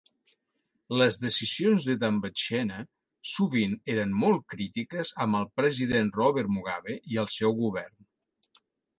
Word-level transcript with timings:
Les 0.99 1.17
decisions 1.23 1.85
de 1.89 1.95
Dumbutshena 2.03 2.79
sovint 3.31 3.75
eren 3.95 4.15
molt 4.23 4.41
crítiques 4.53 5.11
amb 5.25 5.39
el 5.41 5.45
president 5.61 6.09
Robert 6.21 6.49
Mugabe 6.55 6.97
i 7.13 7.21
el 7.25 7.29
seu 7.35 7.55
govern. 7.61 7.95